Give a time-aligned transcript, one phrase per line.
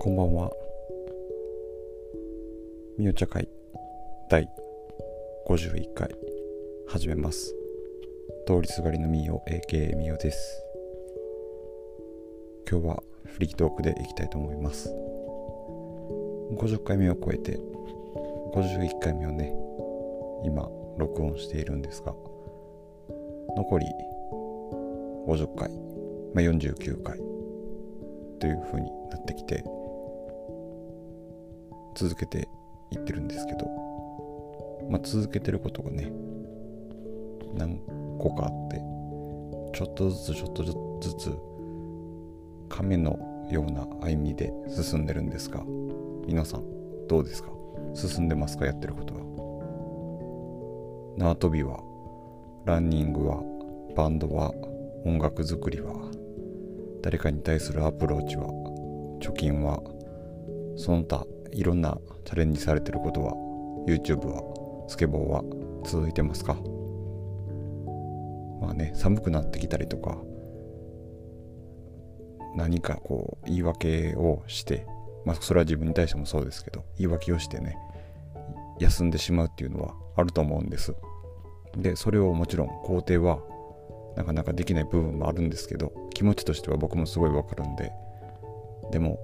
[0.00, 0.52] こんばんは。
[2.96, 3.48] みお茶会
[4.30, 4.48] 第
[5.48, 6.14] 51回
[6.86, 7.52] 始めます。
[8.46, 10.62] 通りすがりのみお AKA みおです。
[12.70, 14.88] 今日はフリートークでいきたいと思います。
[16.54, 17.58] 50回目を超えて
[18.54, 19.52] 51回目をね、
[20.44, 22.14] 今録音しているんですが、
[23.56, 23.86] 残り
[25.26, 25.68] 50回、
[26.34, 27.18] まあ、49回
[28.38, 29.64] という風になってきて
[31.98, 32.48] 続けて
[32.92, 33.66] いってるんですけど、
[34.88, 36.12] まあ、続けてることがね
[37.56, 37.80] 何
[38.20, 38.76] 個かあって
[39.76, 40.62] ちょっとずつちょっと
[41.00, 41.36] ずつ
[42.68, 43.18] 亀の
[43.50, 45.64] ような歩みで進んでるんですが
[46.24, 46.62] 皆さん
[47.08, 47.50] どうですか？
[47.94, 48.64] 進んでますか？
[48.64, 49.20] やってることが
[51.16, 51.80] 縄跳びは
[52.64, 53.42] ランニングは
[53.96, 54.52] バンドは
[55.04, 55.94] 音楽作りは
[57.02, 58.46] 誰かに対するアプローチは
[59.20, 59.82] 貯金は
[60.76, 63.32] その他いろんなチャレンジされてることは
[63.86, 64.42] YouTube は
[64.88, 65.42] スケボーは
[65.84, 66.54] 続いてますか？
[68.60, 70.18] まあね寒くなってきたりとか
[72.56, 74.86] 何かこう言い訳をして
[75.24, 77.76] まあそれは自分に対してもそうですけど言い訳をしてね
[78.80, 80.94] 休んでしまうっていうのはあると思うんです。
[81.76, 83.38] でそれをもちろん肯定は
[84.16, 87.92] なかなかできない部分もあるんですけど気持ちとしては僕もすごいわかるんで
[88.90, 89.20] でも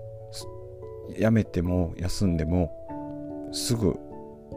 [1.18, 2.72] やめても休んでも
[3.52, 3.98] すぐ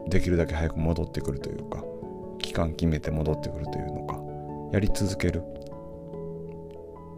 [0.08, 1.84] できるだけ早く戻ってくるというか
[2.38, 4.18] 期間決めて戻ってくるというのか
[4.72, 5.42] やり続ける。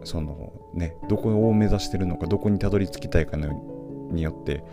[0.03, 4.63] そのねどこを目指してるのかどこにたどり着きたいかのによって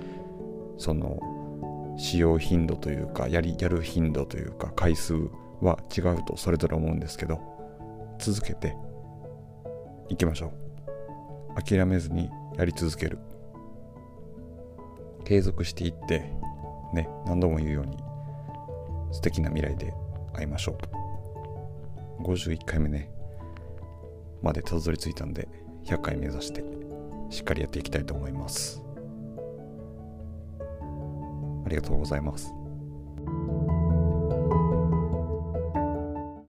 [0.78, 1.20] その
[1.98, 5.14] 使用頻度というかやりやる頻度というか回数
[5.60, 7.40] は違うとそれぞれ思うんですけど
[8.18, 8.74] 続けて
[10.08, 11.62] いきましょう。
[11.62, 13.18] 諦めずにやり続ける。
[15.28, 16.20] 継続していって
[16.94, 17.98] ね何度も言うように
[19.12, 19.92] 素敵な未来で
[20.32, 20.78] 会いましょ
[22.18, 22.22] う。
[22.22, 23.10] 51回目ね
[24.40, 25.46] までたどり着いたんで
[25.84, 26.64] 100回目指して
[27.28, 28.82] しっかりやっていきたいと思います。
[31.66, 32.50] ありがとうございます。